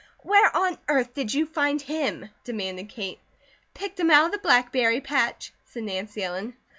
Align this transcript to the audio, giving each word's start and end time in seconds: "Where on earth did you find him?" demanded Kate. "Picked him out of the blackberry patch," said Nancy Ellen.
"Where 0.23 0.49
on 0.57 0.79
earth 0.87 1.13
did 1.13 1.31
you 1.31 1.45
find 1.45 1.79
him?" 1.79 2.31
demanded 2.43 2.89
Kate. 2.89 3.19
"Picked 3.75 3.99
him 3.99 4.09
out 4.09 4.25
of 4.25 4.31
the 4.31 4.39
blackberry 4.39 4.99
patch," 4.99 5.53
said 5.63 5.83
Nancy 5.83 6.23
Ellen. 6.23 6.57